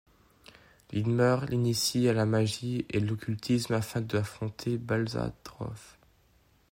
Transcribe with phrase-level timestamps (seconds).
[0.93, 5.99] Lindmer l'initie à la magie et l'occultisme afin d'affronter Balzaroth...